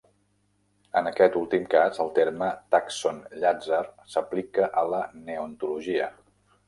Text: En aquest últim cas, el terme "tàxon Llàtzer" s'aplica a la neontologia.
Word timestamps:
En 1.01 1.09
aquest 1.09 1.35
últim 1.41 1.67
cas, 1.73 1.99
el 2.05 2.09
terme 2.15 2.47
"tàxon 2.77 3.19
Llàtzer" 3.43 3.83
s'aplica 4.15 4.71
a 4.83 4.87
la 4.95 5.03
neontologia. 5.29 6.09